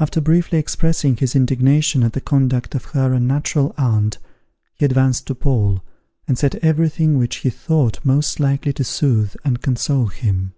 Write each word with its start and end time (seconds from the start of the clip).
After 0.00 0.20
briefly 0.20 0.58
expressing 0.58 1.16
his 1.16 1.36
indignation 1.36 2.02
at 2.02 2.12
the 2.12 2.20
conduct 2.20 2.74
of 2.74 2.86
her 2.86 3.12
unnatural 3.12 3.72
aunt, 3.78 4.18
he 4.74 4.84
advanced 4.84 5.28
to 5.28 5.34
Paul, 5.36 5.80
and 6.26 6.36
said 6.36 6.56
every 6.56 6.88
thing 6.88 7.18
which 7.18 7.36
he 7.36 7.50
thought 7.50 8.04
most 8.04 8.40
likely 8.40 8.72
to 8.72 8.82
soothe 8.82 9.36
and 9.44 9.62
console 9.62 10.06
him. 10.08 10.54